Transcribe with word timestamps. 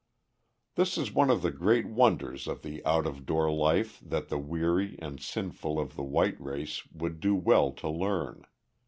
This 0.77 0.97
is 0.97 1.13
one 1.13 1.29
of 1.29 1.43
the 1.43 1.51
great 1.51 1.87
wonders 1.87 2.47
of 2.47 2.63
the 2.63 2.83
out 2.87 3.05
of 3.05 3.23
door 3.23 3.53
life 3.53 3.99
that 3.99 4.29
the 4.29 4.39
weary 4.39 4.95
and 4.97 5.21
sinful 5.21 5.79
of 5.79 5.95
the 5.95 6.01
white 6.01 6.41
race 6.41 6.81
would 6.91 7.19
do 7.19 7.35
well 7.35 7.71
to 7.73 7.87
learn. 7.87 8.47